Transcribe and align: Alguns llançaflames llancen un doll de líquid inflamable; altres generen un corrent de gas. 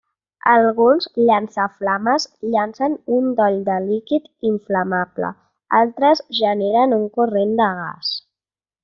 Alguns 0.51 1.03
llançaflames 1.25 2.25
llancen 2.55 2.95
un 3.17 3.27
doll 3.39 3.59
de 3.67 3.75
líquid 3.83 4.25
inflamable; 4.55 5.31
altres 5.81 6.25
generen 6.39 6.97
un 7.01 7.05
corrent 7.19 7.55
de 7.61 7.69
gas. 7.83 8.11